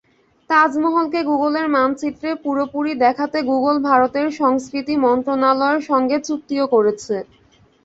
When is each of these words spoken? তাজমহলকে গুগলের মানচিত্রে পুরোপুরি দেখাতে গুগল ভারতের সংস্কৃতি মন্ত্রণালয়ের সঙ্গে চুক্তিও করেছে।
তাজমহলকে 0.49 1.19
গুগলের 1.29 1.67
মানচিত্রে 1.75 2.29
পুরোপুরি 2.43 2.91
দেখাতে 3.03 3.37
গুগল 3.51 3.75
ভারতের 3.87 4.27
সংস্কৃতি 4.39 4.93
মন্ত্রণালয়ের 5.05 5.81
সঙ্গে 5.89 6.17
চুক্তিও 6.27 6.65
করেছে। 6.73 7.15